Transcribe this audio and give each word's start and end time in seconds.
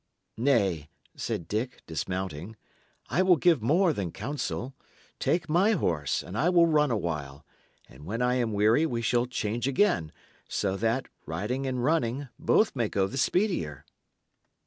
"Nay," 0.39 0.89
said 1.15 1.47
Dick, 1.47 1.83
dismounting, 1.85 2.55
"I 3.11 3.21
will 3.21 3.35
give 3.35 3.61
more 3.61 3.93
than 3.93 4.11
counsel. 4.11 4.73
Take 5.19 5.47
my 5.47 5.73
horse, 5.73 6.23
and 6.23 6.35
I 6.35 6.49
will 6.49 6.65
run 6.65 6.89
awhile, 6.89 7.45
and 7.87 8.03
when 8.03 8.19
I 8.19 8.33
am 8.33 8.51
weary 8.51 8.87
we 8.87 9.03
shall 9.03 9.27
change 9.27 9.67
again, 9.67 10.11
that 10.47 10.49
so, 10.49 11.01
riding 11.27 11.67
and 11.67 11.83
running, 11.83 12.29
both 12.39 12.75
may 12.75 12.89
go 12.89 13.05
the 13.05 13.19
speedier." 13.19 13.85